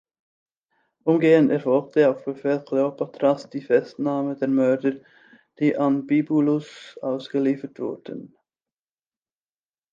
Umgehend 1.03 1.51
erfolgte 1.51 2.09
auf 2.09 2.25
Befehl 2.25 2.59
Kleopatras 2.63 3.51
die 3.51 3.61
Festnahme 3.61 4.35
der 4.35 4.47
Mörder, 4.47 4.95
die 5.59 5.77
an 5.77 6.07
Bibulus 6.07 6.97
ausgeliefert 7.03 7.77
wurden. 7.79 8.35